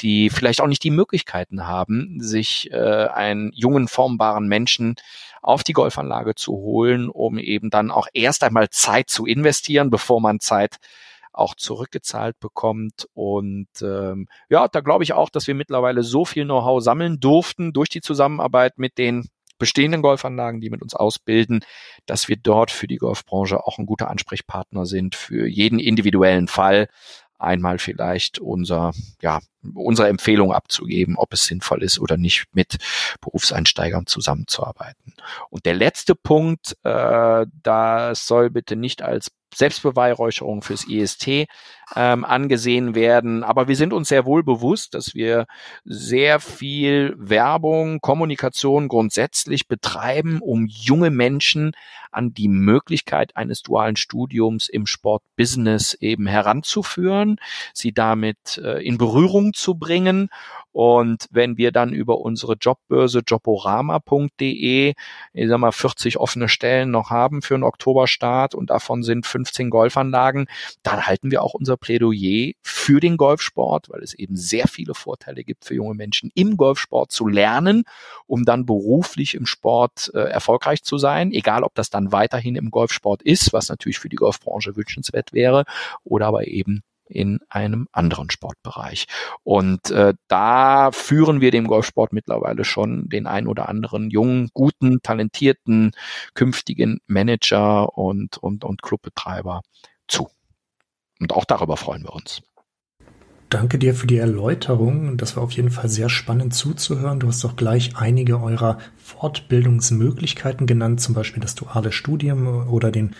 [0.00, 4.96] die vielleicht auch nicht die Möglichkeiten haben, sich äh, einen jungen, formbaren Menschen
[5.44, 10.20] auf die Golfanlage zu holen, um eben dann auch erst einmal Zeit zu investieren, bevor
[10.20, 10.78] man Zeit
[11.32, 13.06] auch zurückgezahlt bekommt.
[13.12, 17.74] Und ähm, ja, da glaube ich auch, dass wir mittlerweile so viel Know-how sammeln durften
[17.74, 19.28] durch die Zusammenarbeit mit den
[19.58, 21.60] bestehenden Golfanlagen, die mit uns ausbilden,
[22.06, 26.88] dass wir dort für die Golfbranche auch ein guter Ansprechpartner sind für jeden individuellen Fall
[27.38, 29.40] einmal vielleicht unser, ja,
[29.74, 32.76] unsere Empfehlung abzugeben, ob es sinnvoll ist oder nicht, mit
[33.20, 35.14] Berufseinsteigern zusammenzuarbeiten.
[35.50, 41.46] Und der letzte Punkt, äh, das soll bitte nicht als Selbstbeweihräucherung fürs IST
[41.96, 43.44] ähm, angesehen werden.
[43.44, 45.46] Aber wir sind uns sehr wohl bewusst, dass wir
[45.84, 51.72] sehr viel Werbung, Kommunikation grundsätzlich betreiben, um junge Menschen
[52.10, 57.40] an die Möglichkeit eines dualen Studiums im Sportbusiness eben heranzuführen,
[57.72, 60.30] sie damit äh, in Berührung zu bringen
[60.74, 64.94] und wenn wir dann über unsere Jobbörse joborama.de,
[65.32, 69.70] ich sag mal, 40 offene Stellen noch haben für einen Oktoberstart und davon sind 15
[69.70, 70.48] Golfanlagen,
[70.82, 75.44] dann halten wir auch unser Plädoyer für den Golfsport, weil es eben sehr viele Vorteile
[75.44, 77.84] gibt für junge Menschen im Golfsport zu lernen,
[78.26, 82.72] um dann beruflich im Sport äh, erfolgreich zu sein, egal ob das dann weiterhin im
[82.72, 85.66] Golfsport ist, was natürlich für die Golfbranche wünschenswert wäre,
[86.02, 89.06] oder aber eben in einem anderen Sportbereich.
[89.42, 95.00] Und äh, da führen wir dem Golfsport mittlerweile schon den ein oder anderen jungen, guten,
[95.02, 95.92] talentierten,
[96.34, 99.62] künftigen Manager und, und, und Clubbetreiber
[100.08, 100.28] zu.
[101.20, 102.42] Und auch darüber freuen wir uns.
[103.50, 105.16] Danke dir für die Erläuterung.
[105.16, 107.20] Das war auf jeden Fall sehr spannend zuzuhören.
[107.20, 113.14] Du hast auch gleich einige eurer Fortbildungsmöglichkeiten genannt, zum Beispiel das duale Studium oder den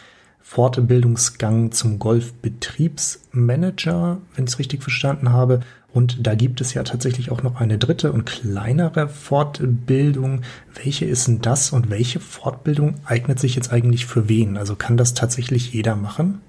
[0.46, 5.60] Fortbildungsgang zum Golfbetriebsmanager, wenn ich es richtig verstanden habe.
[5.90, 10.42] Und da gibt es ja tatsächlich auch noch eine dritte und kleinere Fortbildung.
[10.74, 14.58] Welche ist denn das und welche Fortbildung eignet sich jetzt eigentlich für wen?
[14.58, 16.42] Also kann das tatsächlich jeder machen?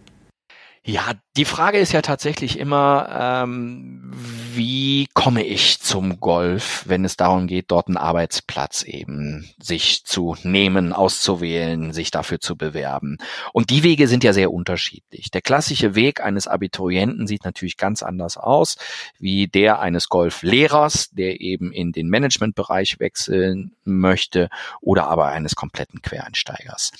[0.87, 4.11] Ja, die Frage ist ja tatsächlich immer, ähm,
[4.53, 10.35] wie komme ich zum Golf, wenn es darum geht, dort einen Arbeitsplatz eben sich zu
[10.43, 13.17] nehmen, auszuwählen, sich dafür zu bewerben.
[13.51, 15.31] Und die Wege sind ja sehr unterschiedlich.
[15.31, 18.77] Der klassische Weg eines Abiturienten sieht natürlich ganz anders aus,
[19.17, 24.49] wie der eines Golflehrers, der eben in den Managementbereich wechseln möchte
[24.81, 26.91] oder aber eines kompletten Quereinsteigers.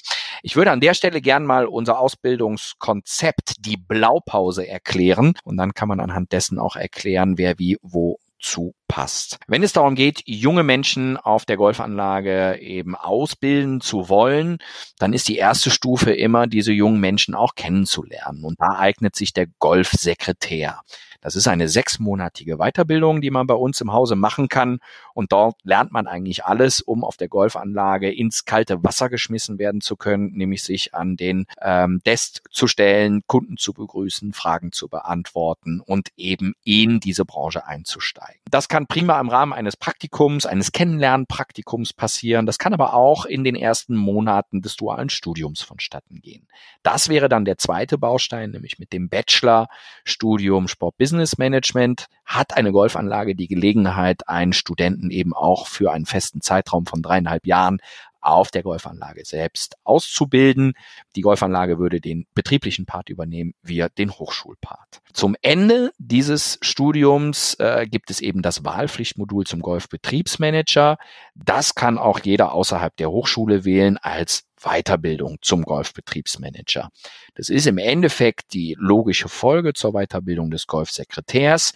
[0.44, 5.88] Ich würde an der Stelle gern mal unser Ausbildungskonzept, die Blaupause erklären und dann kann
[5.88, 9.40] man anhand dessen auch erklären, wer wie wo zu passt.
[9.48, 14.60] Wenn es darum geht, junge Menschen auf der Golfanlage eben ausbilden zu wollen,
[15.00, 18.44] dann ist die erste Stufe immer, diese jungen Menschen auch kennenzulernen.
[18.44, 20.82] Und da eignet sich der Golfsekretär.
[21.26, 24.78] Das ist eine sechsmonatige Weiterbildung, die man bei uns im Hause machen kann.
[25.16, 29.82] Und dort lernt man eigentlich alles, um auf der Golfanlage ins kalte Wasser geschmissen werden
[29.82, 34.88] zu können, nämlich sich an den ähm, Desk zu stellen, Kunden zu begrüßen, Fragen zu
[34.88, 38.42] beantworten und eben in diese Branche einzusteigen.
[38.52, 42.46] Das kann prima im Rahmen eines Praktikums, eines Kennenlernpraktikums passieren.
[42.46, 46.48] Das kann aber auch in den ersten Monaten des dualen Studiums vonstatten gehen.
[46.84, 52.72] Das wäre dann der zweite Baustein, nämlich mit dem Bachelor-Studium Sport Business Management hat eine
[52.72, 57.80] Golfanlage die Gelegenheit, einen Studenten eben auch für einen festen Zeitraum von dreieinhalb Jahren
[58.26, 60.74] auf der Golfanlage selbst auszubilden.
[61.16, 65.02] Die Golfanlage würde den betrieblichen Part übernehmen, wir den Hochschulpart.
[65.14, 70.98] Zum Ende dieses Studiums äh, gibt es eben das Wahlpflichtmodul zum Golfbetriebsmanager.
[71.36, 76.90] Das kann auch jeder außerhalb der Hochschule wählen als Weiterbildung zum Golfbetriebsmanager.
[77.36, 81.74] Das ist im Endeffekt die logische Folge zur Weiterbildung des Golfsekretärs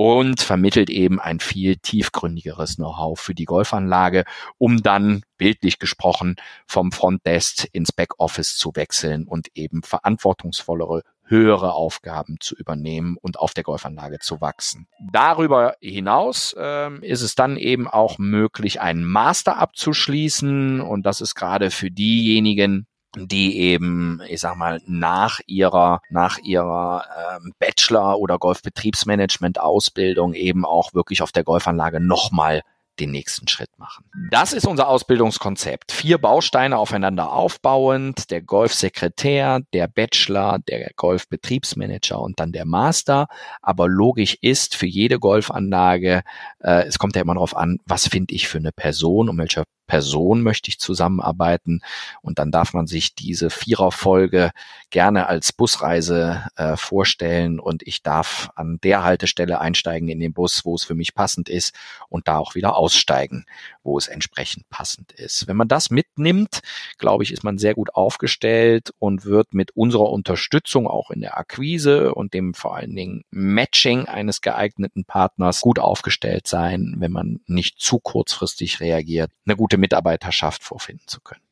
[0.00, 4.24] und vermittelt eben ein viel tiefgründigeres Know-how für die Golfanlage,
[4.56, 6.36] um dann bildlich gesprochen
[6.66, 13.52] vom Frontdesk ins Backoffice zu wechseln und eben verantwortungsvollere höhere Aufgaben zu übernehmen und auf
[13.52, 14.88] der Golfanlage zu wachsen.
[15.12, 21.34] Darüber hinaus ähm, ist es dann eben auch möglich, einen Master abzuschließen und das ist
[21.34, 27.04] gerade für diejenigen, die eben, ich sag mal, nach ihrer, nach ihrer
[27.36, 32.62] ähm, Bachelor- oder Golfbetriebsmanagement-Ausbildung eben auch wirklich auf der Golfanlage nochmal
[33.00, 34.04] den nächsten Schritt machen.
[34.30, 35.90] Das ist unser Ausbildungskonzept.
[35.90, 43.28] Vier Bausteine aufeinander aufbauend, der Golfsekretär, der Bachelor, der Golfbetriebsmanager und dann der Master.
[43.62, 46.22] Aber logisch ist für jede Golfanlage,
[46.60, 49.64] äh, es kommt ja immer darauf an, was finde ich für eine Person, um welcher
[49.90, 51.80] Person möchte ich zusammenarbeiten.
[52.22, 54.52] Und dann darf man sich diese Viererfolge
[54.90, 60.64] gerne als Busreise äh, vorstellen und ich darf an der Haltestelle einsteigen in den Bus,
[60.64, 61.74] wo es für mich passend ist
[62.08, 63.46] und da auch wieder aussteigen,
[63.82, 65.48] wo es entsprechend passend ist.
[65.48, 66.60] Wenn man das mitnimmt,
[66.98, 71.36] glaube ich, ist man sehr gut aufgestellt und wird mit unserer Unterstützung auch in der
[71.36, 77.40] Akquise und dem vor allen Dingen Matching eines geeigneten Partners gut aufgestellt sein, wenn man
[77.46, 81.42] nicht zu kurzfristig reagiert, eine gute Mitarbeiterschaft vorfinden zu können.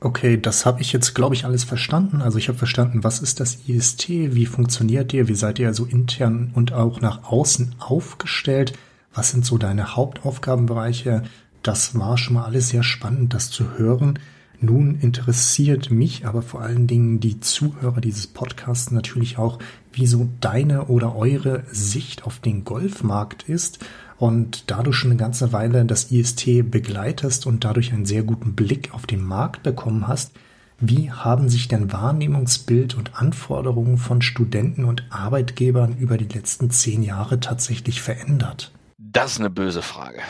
[0.00, 2.22] Okay, das habe ich jetzt, glaube ich, alles verstanden.
[2.22, 5.84] Also ich habe verstanden, was ist das IST, wie funktioniert ihr, wie seid ihr so
[5.86, 8.74] intern und auch nach außen aufgestellt,
[9.12, 11.24] was sind so deine Hauptaufgabenbereiche.
[11.64, 14.20] Das war schon mal alles sehr spannend, das zu hören.
[14.60, 19.58] Nun interessiert mich aber vor allen Dingen die Zuhörer dieses Podcasts natürlich auch,
[19.92, 23.80] wie so deine oder eure Sicht auf den Golfmarkt ist
[24.18, 28.54] und da du schon eine ganze Weile das IST begleitest und dadurch einen sehr guten
[28.54, 30.32] Blick auf den Markt bekommen hast,
[30.80, 37.02] wie haben sich denn Wahrnehmungsbild und Anforderungen von Studenten und Arbeitgebern über die letzten zehn
[37.02, 38.72] Jahre tatsächlich verändert?
[38.96, 40.20] Das ist eine böse Frage.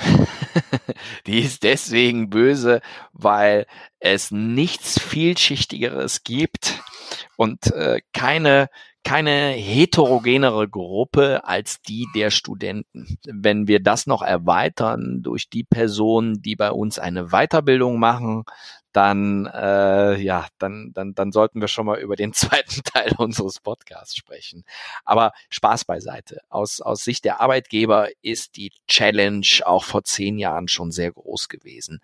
[1.27, 2.81] die ist deswegen böse,
[3.12, 3.66] weil
[3.98, 6.81] es nichts vielschichtigeres gibt
[7.37, 8.68] und äh, keine
[9.04, 13.18] keine heterogenere Gruppe als die der Studenten.
[13.24, 18.44] Wenn wir das noch erweitern durch die Personen, die bei uns eine Weiterbildung machen,
[18.92, 23.61] dann äh, ja, dann, dann, dann sollten wir schon mal über den zweiten Teil unseres
[23.61, 24.64] Podcasts sprechen.
[25.04, 26.40] Aber Spaß beiseite.
[26.48, 31.48] Aus, aus Sicht der Arbeitgeber ist die Challenge auch vor zehn Jahren schon sehr groß
[31.48, 32.00] gewesen,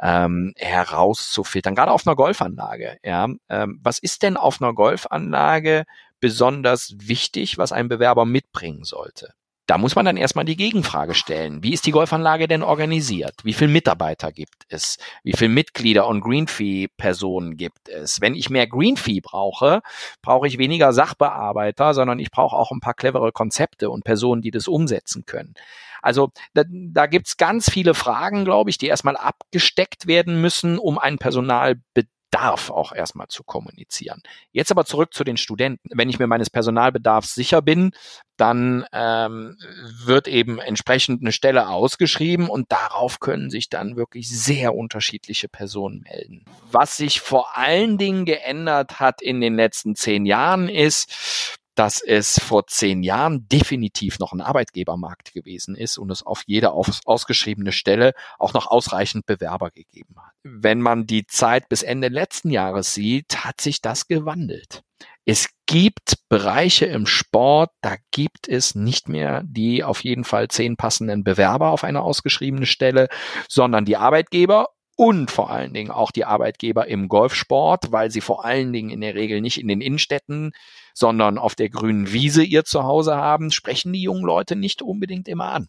[0.00, 2.98] ähm, herauszufiltern, gerade auf einer Golfanlage.
[3.04, 5.84] Ja, ähm, was ist denn auf einer Golfanlage
[6.22, 9.34] besonders wichtig, was ein Bewerber mitbringen sollte.
[9.66, 11.62] Da muss man dann erstmal die Gegenfrage stellen.
[11.62, 13.34] Wie ist die Golfanlage denn organisiert?
[13.42, 14.98] Wie viele Mitarbeiter gibt es?
[15.24, 18.20] Wie viele Mitglieder und Greenfee-Personen gibt es?
[18.20, 19.80] Wenn ich mehr Greenfee brauche,
[20.20, 24.50] brauche ich weniger Sachbearbeiter, sondern ich brauche auch ein paar clevere Konzepte und Personen, die
[24.50, 25.54] das umsetzen können.
[26.02, 30.98] Also da, da gibt's ganz viele Fragen, glaube ich, die erstmal abgesteckt werden müssen, um
[30.98, 34.22] einen Personalbedarf Bedarf auch erstmal zu kommunizieren.
[34.52, 35.90] Jetzt aber zurück zu den Studenten.
[35.92, 37.92] Wenn ich mir meines Personalbedarfs sicher bin,
[38.38, 39.58] dann ähm,
[40.04, 46.00] wird eben entsprechend eine Stelle ausgeschrieben und darauf können sich dann wirklich sehr unterschiedliche Personen
[46.02, 46.44] melden.
[46.70, 52.38] Was sich vor allen Dingen geändert hat in den letzten zehn Jahren ist, dass es
[52.38, 57.72] vor zehn Jahren definitiv noch ein Arbeitgebermarkt gewesen ist und es auf jede aus ausgeschriebene
[57.72, 60.32] Stelle auch noch ausreichend Bewerber gegeben hat.
[60.42, 64.82] Wenn man die Zeit bis Ende letzten Jahres sieht, hat sich das gewandelt.
[65.24, 70.76] Es gibt Bereiche im Sport, da gibt es nicht mehr die auf jeden Fall zehn
[70.76, 73.08] passenden Bewerber auf eine ausgeschriebene Stelle,
[73.48, 78.44] sondern die Arbeitgeber und vor allen Dingen auch die Arbeitgeber im Golfsport, weil sie vor
[78.44, 80.52] allen Dingen in der Regel nicht in den Innenstädten,
[80.94, 85.52] sondern auf der grünen Wiese ihr Zuhause haben, sprechen die jungen Leute nicht unbedingt immer
[85.52, 85.68] an.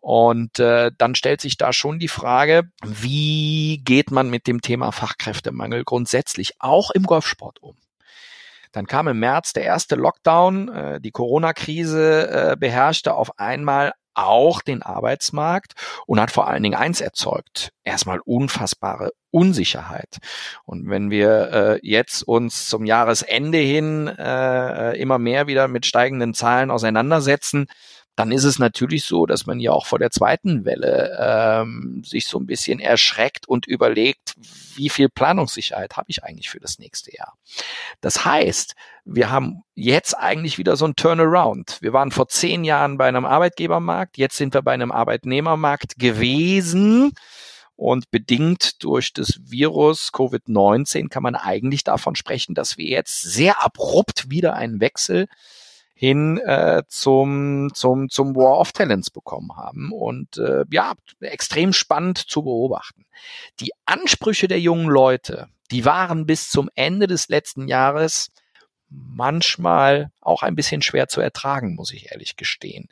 [0.00, 4.92] Und äh, dann stellt sich da schon die Frage, wie geht man mit dem Thema
[4.92, 7.76] Fachkräftemangel grundsätzlich auch im Golfsport um?
[8.72, 14.62] Dann kam im März der erste Lockdown, äh, die Corona-Krise äh, beherrschte auf einmal auch
[14.62, 15.74] den Arbeitsmarkt
[16.06, 17.72] und hat vor allen Dingen eins erzeugt.
[17.84, 20.18] Erstmal unfassbare Unsicherheit.
[20.64, 26.34] Und wenn wir äh, jetzt uns zum Jahresende hin äh, immer mehr wieder mit steigenden
[26.34, 27.66] Zahlen auseinandersetzen,
[28.16, 32.26] dann ist es natürlich so, dass man ja auch vor der zweiten Welle ähm, sich
[32.26, 34.34] so ein bisschen erschreckt und überlegt,
[34.76, 37.36] wie viel Planungssicherheit habe ich eigentlich für das nächste Jahr.
[38.00, 38.74] Das heißt,
[39.04, 41.78] wir haben jetzt eigentlich wieder so ein Turnaround.
[41.80, 47.12] Wir waren vor zehn Jahren bei einem Arbeitgebermarkt, jetzt sind wir bei einem Arbeitnehmermarkt gewesen.
[47.76, 53.64] Und bedingt durch das Virus Covid-19 kann man eigentlich davon sprechen, dass wir jetzt sehr
[53.64, 55.26] abrupt wieder einen Wechsel
[55.94, 59.92] hin äh, zum, zum, zum War of Talents bekommen haben.
[59.92, 63.06] Und äh, ja, extrem spannend zu beobachten.
[63.60, 68.30] Die Ansprüche der jungen Leute, die waren bis zum Ende des letzten Jahres
[68.88, 72.88] manchmal auch ein bisschen schwer zu ertragen, muss ich ehrlich gestehen.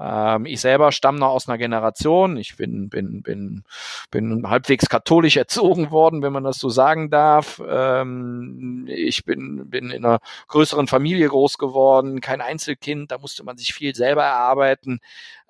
[0.00, 2.36] Ähm, ich selber stamme noch aus einer Generation.
[2.38, 3.64] Ich bin, bin, bin,
[4.10, 7.60] bin halbwegs katholisch erzogen worden, wenn man das so sagen darf.
[7.68, 13.10] Ähm, ich bin, bin in einer größeren Familie groß geworden, kein Einzelkind.
[13.10, 15.00] Da musste man sich viel selber erarbeiten.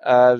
[0.03, 0.37] Äh,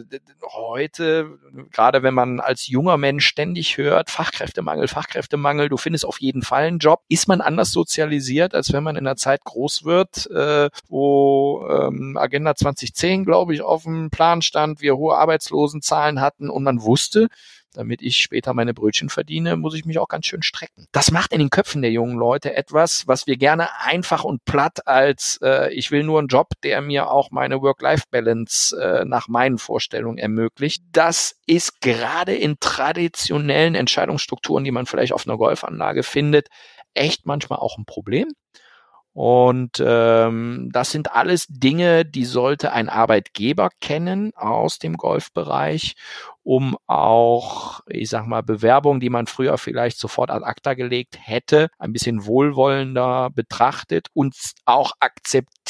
[0.54, 1.38] heute,
[1.72, 6.64] gerade wenn man als junger Mensch ständig hört, Fachkräftemangel, Fachkräftemangel, du findest auf jeden Fall
[6.64, 10.70] einen Job, ist man anders sozialisiert, als wenn man in einer Zeit groß wird, äh,
[10.88, 16.64] wo ähm, Agenda 2010, glaube ich, auf dem Plan stand, wir hohe Arbeitslosenzahlen hatten und
[16.64, 17.28] man wusste,
[17.74, 20.86] damit ich später meine Brötchen verdiene, muss ich mich auch ganz schön strecken.
[20.92, 24.88] Das macht in den Köpfen der jungen Leute etwas, was wir gerne einfach und platt
[24.88, 29.58] als äh, ich will nur einen Job, der mir auch meine Work-Life-Balance äh, nach meinen
[29.58, 30.84] Vorstellungen ermöglicht.
[30.92, 36.48] Das ist gerade in traditionellen Entscheidungsstrukturen, die man vielleicht auf einer Golfanlage findet,
[36.94, 38.28] echt manchmal auch ein Problem.
[39.14, 45.96] Und ähm, das sind alles Dinge, die sollte ein Arbeitgeber kennen aus dem Golfbereich
[46.44, 51.70] um auch, ich sag mal, Bewerbungen, die man früher vielleicht sofort ad acta gelegt hätte,
[51.78, 55.61] ein bisschen wohlwollender betrachtet und auch akzeptiert,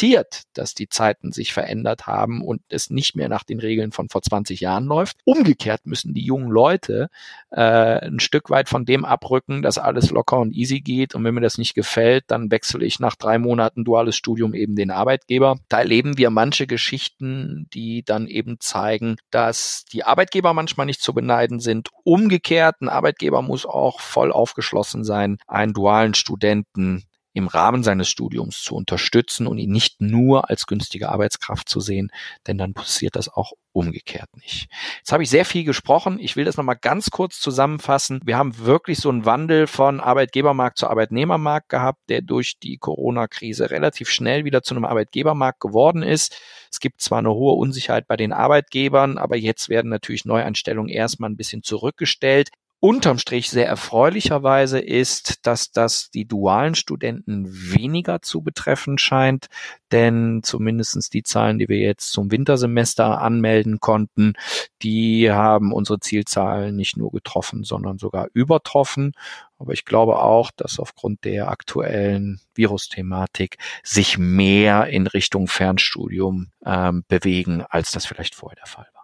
[0.53, 4.21] dass die Zeiten sich verändert haben und es nicht mehr nach den Regeln von vor
[4.21, 5.17] 20 Jahren läuft.
[5.25, 7.09] Umgekehrt müssen die jungen Leute
[7.51, 11.33] äh, ein Stück weit von dem abrücken, dass alles locker und easy geht und wenn
[11.33, 15.59] mir das nicht gefällt, dann wechsle ich nach drei Monaten duales Studium eben den Arbeitgeber.
[15.69, 21.13] Da erleben wir manche Geschichten, die dann eben zeigen, dass die Arbeitgeber manchmal nicht zu
[21.13, 21.89] beneiden sind.
[22.03, 27.03] Umgekehrt, ein Arbeitgeber muss auch voll aufgeschlossen sein, einen dualen Studenten
[27.34, 32.12] im Rahmen seines Studiums zu unterstützen und ihn nicht nur als günstige Arbeitskraft zu sehen,
[32.48, 34.67] denn dann passiert das auch umgekehrt nicht.
[34.98, 36.20] Jetzt habe ich sehr viel gesprochen.
[36.20, 38.20] Ich will das nochmal ganz kurz zusammenfassen.
[38.26, 43.72] Wir haben wirklich so einen Wandel von Arbeitgebermarkt zu Arbeitnehmermarkt gehabt, der durch die Corona-Krise
[43.72, 46.38] relativ schnell wieder zu einem Arbeitgebermarkt geworden ist.
[46.70, 51.30] Es gibt zwar eine hohe Unsicherheit bei den Arbeitgebern, aber jetzt werden natürlich Neueinstellungen erstmal
[51.30, 52.50] ein bisschen zurückgestellt
[52.82, 59.48] unterm Strich sehr erfreulicherweise ist, dass das die dualen Studenten weniger zu betreffen scheint,
[59.91, 64.34] denn zumindestens die Zahlen, die wir jetzt zum Wintersemester anmelden konnten,
[64.82, 69.13] die haben unsere Zielzahlen nicht nur getroffen, sondern sogar übertroffen.
[69.60, 77.04] Aber ich glaube auch, dass aufgrund der aktuellen Virusthematik sich mehr in Richtung Fernstudium ähm,
[77.08, 79.00] bewegen, als das vielleicht vorher der Fall war.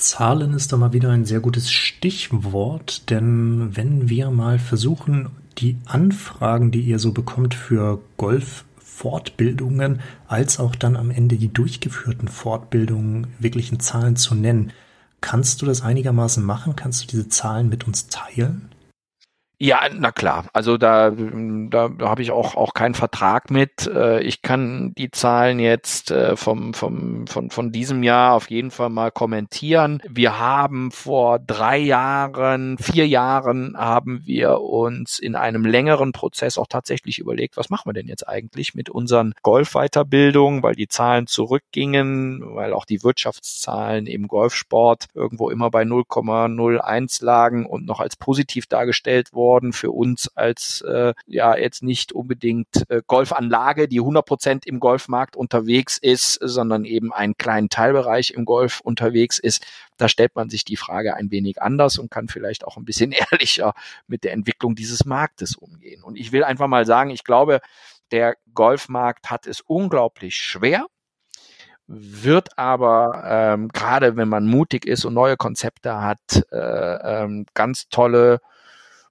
[0.00, 5.76] Zahlen ist da mal wieder ein sehr gutes Stichwort, denn wenn wir mal versuchen, die
[5.84, 13.28] Anfragen, die ihr so bekommt für Golf-Fortbildungen, als auch dann am Ende die durchgeführten Fortbildungen
[13.38, 14.72] wirklich in Zahlen zu nennen,
[15.20, 16.76] kannst du das einigermaßen machen?
[16.76, 18.70] Kannst du diese Zahlen mit uns teilen?
[19.62, 20.46] Ja, na klar.
[20.54, 23.86] Also da, da, da habe ich auch, auch keinen Vertrag mit.
[23.88, 28.70] Äh, ich kann die Zahlen jetzt äh, vom, vom, von, von diesem Jahr auf jeden
[28.70, 30.00] Fall mal kommentieren.
[30.08, 36.66] Wir haben vor drei Jahren, vier Jahren haben wir uns in einem längeren Prozess auch
[36.66, 42.40] tatsächlich überlegt, was machen wir denn jetzt eigentlich mit unseren Golfweiterbildungen, weil die Zahlen zurückgingen,
[42.54, 48.66] weil auch die Wirtschaftszahlen im Golfsport irgendwo immer bei 0,01 lagen und noch als positiv
[48.66, 54.24] dargestellt wurden worden für uns als äh, ja jetzt nicht unbedingt äh, Golfanlage, die 100
[54.24, 59.66] Prozent im Golfmarkt unterwegs ist, sondern eben einen kleinen Teilbereich im Golf unterwegs ist.
[59.96, 63.10] Da stellt man sich die Frage ein wenig anders und kann vielleicht auch ein bisschen
[63.32, 63.74] ehrlicher
[64.06, 66.04] mit der Entwicklung dieses Marktes umgehen.
[66.04, 67.60] Und ich will einfach mal sagen, ich glaube,
[68.12, 70.86] der Golfmarkt hat es unglaublich schwer
[71.92, 76.20] wird aber ähm, gerade wenn man mutig ist und neue Konzepte hat,
[76.52, 76.56] äh,
[77.24, 78.40] ähm, ganz tolle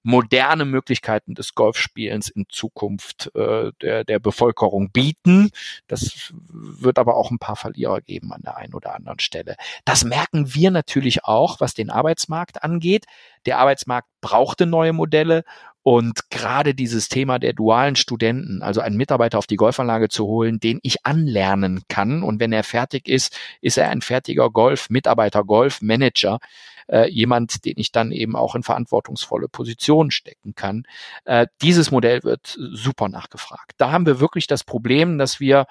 [0.04, 5.50] moderne Möglichkeiten des Golfspielens in Zukunft äh, der, der Bevölkerung bieten.
[5.88, 9.56] Das wird aber auch ein paar Verlierer geben an der einen oder anderen Stelle.
[9.86, 13.06] Das merken wir natürlich auch, was den Arbeitsmarkt angeht.
[13.46, 15.44] Der Arbeitsmarkt brauchte neue Modelle
[15.82, 20.60] und gerade dieses Thema der dualen Studenten, also einen Mitarbeiter auf die Golfanlage zu holen,
[20.60, 22.22] den ich anlernen kann.
[22.22, 26.40] Und wenn er fertig ist, ist er ein fertiger Golf-Mitarbeiter, Golf-Manager
[26.90, 30.84] äh, jemand, den ich dann eben auch in verantwortungsvolle Positionen stecken kann.
[31.26, 33.74] Äh, dieses Modell wird super nachgefragt.
[33.78, 35.66] Da haben wir wirklich das Problem, dass wir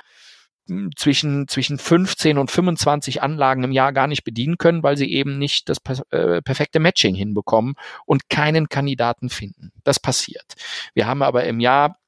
[0.68, 5.12] hm, zwischen, zwischen 15 und 25 Anlagen im Jahr gar nicht bedienen können, weil sie
[5.12, 5.78] eben nicht das
[6.10, 7.74] äh, perfekte Matching hinbekommen
[8.06, 9.72] und keinen Kandidaten finden.
[9.84, 10.54] Das passiert.
[10.94, 11.98] Wir haben aber im Jahr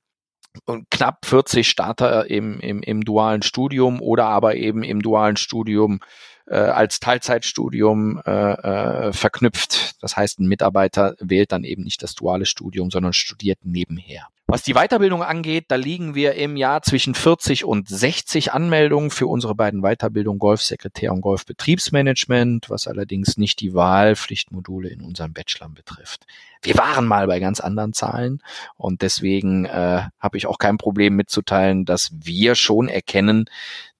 [0.91, 6.01] knapp 40 Starter im, im, im dualen Studium oder aber eben im dualen Studium
[6.51, 9.95] äh, als Teilzeitstudium äh, äh, verknüpft.
[10.03, 14.27] Das heißt, ein Mitarbeiter wählt dann eben nicht das duale Studium, sondern studiert nebenher.
[14.53, 19.29] Was die Weiterbildung angeht, da liegen wir im Jahr zwischen 40 und 60 Anmeldungen für
[19.29, 26.27] unsere beiden Weiterbildungen Golfsekretär und Golfbetriebsmanagement, was allerdings nicht die Wahlpflichtmodule in unseren Bachelor betrifft.
[26.63, 28.43] Wir waren mal bei ganz anderen Zahlen
[28.77, 33.49] und deswegen äh, habe ich auch kein Problem mitzuteilen, dass wir schon erkennen,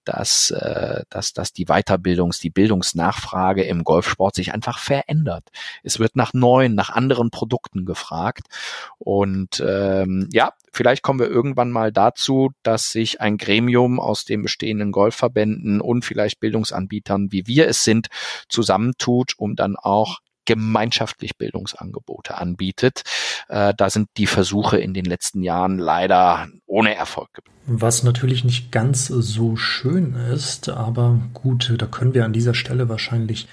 [0.05, 5.49] dass, äh, dass, dass die Weiterbildungs-, die Bildungsnachfrage im Golfsport sich einfach verändert.
[5.83, 8.47] Es wird nach neuen, nach anderen Produkten gefragt.
[8.97, 14.41] Und ähm, ja, vielleicht kommen wir irgendwann mal dazu, dass sich ein Gremium aus den
[14.41, 18.07] bestehenden Golfverbänden und vielleicht Bildungsanbietern, wie wir es sind,
[18.49, 23.03] zusammentut, um dann auch gemeinschaftlich Bildungsangebote anbietet.
[23.49, 27.29] Äh, da sind die Versuche in den letzten Jahren leider ohne Erfolg.
[27.65, 32.89] Was natürlich nicht ganz so schön ist, aber gut, da können wir an dieser Stelle
[32.89, 33.47] wahrscheinlich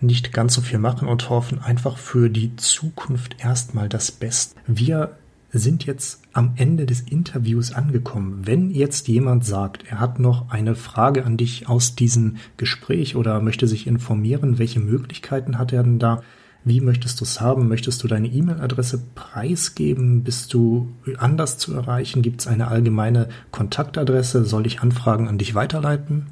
[0.00, 4.56] nicht ganz so viel machen und hoffen einfach für die Zukunft erstmal das Beste.
[4.66, 5.16] Wir
[5.58, 8.40] sind jetzt am Ende des Interviews angekommen.
[8.44, 13.40] Wenn jetzt jemand sagt, er hat noch eine Frage an dich aus diesem Gespräch oder
[13.40, 16.22] möchte sich informieren, welche Möglichkeiten hat er denn da?
[16.64, 17.68] Wie möchtest du es haben?
[17.68, 20.24] Möchtest du deine E-Mail-Adresse preisgeben?
[20.24, 20.88] Bist du
[21.18, 22.22] anders zu erreichen?
[22.22, 24.44] Gibt es eine allgemeine Kontaktadresse?
[24.46, 26.26] Soll ich Anfragen an dich weiterleiten?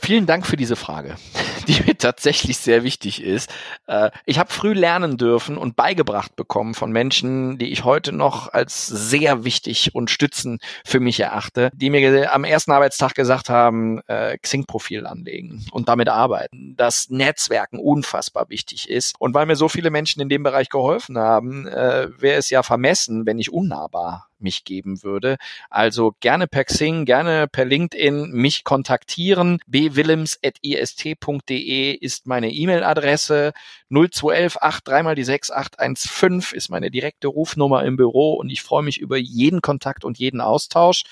[0.00, 1.16] Vielen Dank für diese Frage,
[1.68, 3.50] die mir tatsächlich sehr wichtig ist.
[3.88, 8.52] Äh, ich habe früh lernen dürfen und beigebracht bekommen von Menschen, die ich heute noch
[8.52, 14.00] als sehr wichtig und stützen für mich erachte, die mir am ersten Arbeitstag gesagt haben,
[14.06, 19.16] äh, Xing-Profil anlegen und damit arbeiten, dass Netzwerken unfassbar wichtig ist.
[19.18, 22.62] Und weil mir so viele Menschen in dem Bereich geholfen haben, äh, wäre es ja
[22.62, 25.36] vermessen, wenn ich unnahbar mich geben würde.
[25.70, 29.60] Also gerne per Xing, gerne per LinkedIn mich kontaktieren.
[29.66, 33.52] bwillems.ist.de ist meine E-Mail-Adresse.
[33.90, 38.98] 0211 83 mal die 6815 ist meine direkte Rufnummer im Büro und ich freue mich
[38.98, 41.04] über jeden Kontakt und jeden Austausch.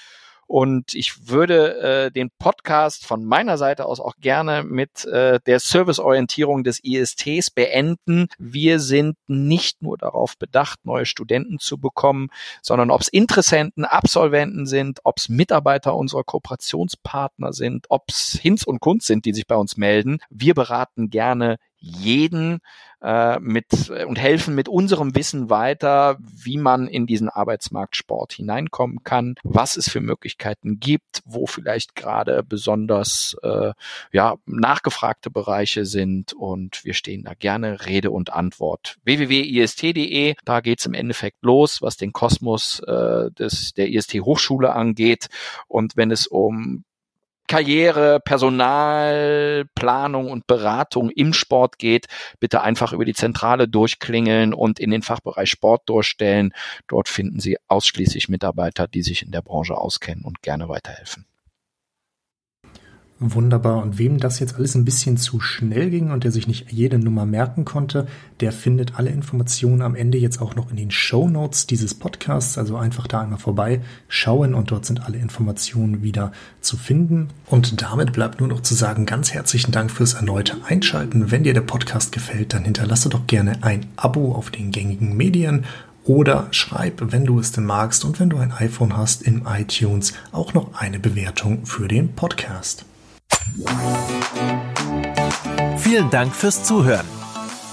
[0.47, 5.59] Und ich würde äh, den Podcast von meiner Seite aus auch gerne mit äh, der
[5.59, 8.29] Serviceorientierung des ISTs beenden.
[8.39, 12.29] Wir sind nicht nur darauf bedacht, neue Studenten zu bekommen,
[12.63, 18.63] sondern ob es Interessenten, Absolventen sind, ob es Mitarbeiter unserer Kooperationspartner sind, ob es Hinz
[18.63, 20.19] und Kunst sind, die sich bei uns melden.
[20.31, 22.61] Wir beraten gerne jeden
[23.03, 29.37] äh, mit und helfen mit unserem Wissen weiter, wie man in diesen Arbeitsmarktsport hineinkommen kann,
[29.45, 33.73] was es für Möglichkeiten gibt, wo vielleicht gerade besonders äh,
[34.13, 38.97] ja nachgefragte Bereiche sind und wir stehen da gerne Rede und Antwort.
[39.05, 45.29] www.ist.de, da geht's im Endeffekt los, was den Kosmos äh, des der IST Hochschule angeht
[45.69, 46.85] und wenn es um
[47.47, 52.07] Karriere, Personal, Planung und Beratung im Sport geht,
[52.41, 56.53] bitte einfach über die Zentrale durchklingeln und in den Fachbereich Sport durchstellen.
[56.89, 61.27] Dort finden Sie ausschließlich Mitarbeiter, die sich in der Branche auskennen und gerne weiterhelfen.
[63.19, 63.83] Wunderbar.
[63.83, 66.99] Und wem das jetzt alles ein bisschen zu schnell ging und der sich nicht jede
[66.99, 68.07] Nummer merken konnte,
[68.41, 72.59] der findet alle Informationen am Ende jetzt auch noch in den Show Notes dieses Podcasts.
[72.59, 77.29] Also einfach da einmal vorbei schauen und dort sind alle Informationen wieder zu finden.
[77.47, 81.31] Und damit bleibt nur noch zu sagen, ganz herzlichen Dank fürs erneute Einschalten.
[81.31, 85.65] Wenn dir der Podcast gefällt, dann hinterlasse doch gerne ein Abo auf den gängigen Medien
[86.05, 90.13] oder schreib, wenn du es denn magst und wenn du ein iPhone hast, in iTunes
[90.33, 92.85] auch noch eine Bewertung für den Podcast.
[95.79, 97.07] Vielen Dank fürs Zuhören.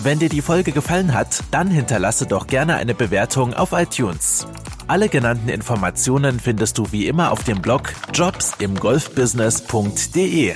[0.02, 4.48] Wenn dir die Folge gefallen hat, dann hinterlasse doch gerne eine Bewertung auf iTunes.
[4.88, 10.56] Alle genannten Informationen findest du wie immer auf dem Blog jobsimgolfbusiness.de.